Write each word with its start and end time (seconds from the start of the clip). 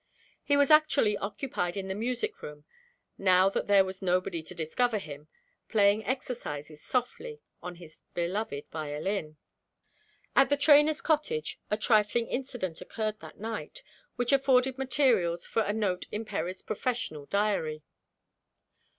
He 0.43 0.57
was 0.57 0.71
actually 0.71 1.15
occupied 1.15 1.77
in 1.77 1.87
the 1.87 1.93
music 1.93 2.41
room 2.41 2.65
now 3.19 3.49
that 3.49 3.67
there 3.67 3.85
was 3.85 4.01
nobody 4.01 4.41
to 4.41 4.55
discover 4.55 4.97
him 4.97 5.27
playing 5.69 6.03
exercises 6.05 6.81
softly 6.81 7.39
on 7.61 7.75
his 7.75 7.99
beloved 8.15 8.65
violin. 8.71 9.37
At 10.35 10.49
the 10.49 10.57
trainer's 10.57 11.01
cottage 11.01 11.59
a 11.69 11.77
trifling 11.77 12.25
incident 12.29 12.81
occured, 12.81 13.19
that 13.19 13.37
night, 13.39 13.83
which 14.15 14.33
afforded 14.33 14.79
materials 14.79 15.45
for 15.45 15.61
a 15.61 15.71
note 15.71 16.07
in 16.11 16.25
Perry's 16.25 16.63
professional 16.63 17.27
diary. 17.27 17.83